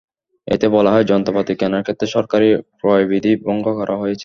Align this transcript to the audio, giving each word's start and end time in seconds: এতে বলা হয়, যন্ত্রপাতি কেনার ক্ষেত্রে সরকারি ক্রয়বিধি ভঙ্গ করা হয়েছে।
এতে 0.47 0.67
বলা 0.69 0.91
হয়, 0.91 1.05
যন্ত্রপাতি 1.05 1.53
কেনার 1.55 1.83
ক্ষেত্রে 1.83 2.07
সরকারি 2.07 2.47
ক্রয়বিধি 2.79 3.33
ভঙ্গ 3.45 3.65
করা 3.79 3.95
হয়েছে। 3.97 4.19